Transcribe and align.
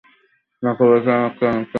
তোমাকে 0.63 0.83
বলেছিলাম 0.83 1.19
এটা 1.19 1.29
একটা 1.29 1.47
নেশা। 1.51 1.69